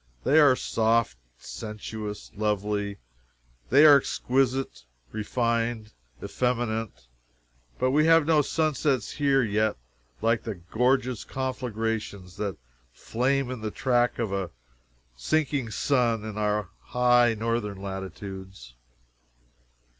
They 0.23 0.39
are 0.39 0.55
soft, 0.55 1.15
sensuous, 1.37 2.31
lovely 2.35 2.97
they 3.69 3.85
are 3.85 3.97
exquisite 3.97 4.83
refined, 5.11 5.93
effeminate, 6.23 7.05
but 7.77 7.91
we 7.91 8.07
have 8.07 8.21
seen 8.23 8.27
no 8.27 8.41
sunsets 8.41 9.11
here 9.11 9.43
yet 9.43 9.77
like 10.19 10.41
the 10.41 10.55
gorgeous 10.55 11.23
conflagrations 11.23 12.37
that 12.37 12.57
flame 12.91 13.51
in 13.51 13.61
the 13.61 13.69
track 13.69 14.17
of 14.17 14.31
the 14.31 14.49
sinking 15.15 15.69
sun 15.69 16.23
in 16.25 16.35
our 16.35 16.69
high 16.79 17.35
northern 17.35 17.79
latitudes. 17.79 18.73